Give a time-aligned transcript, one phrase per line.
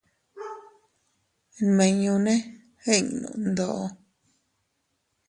[1.65, 2.33] Nmimñune
[2.95, 3.83] iʼnno ndoo.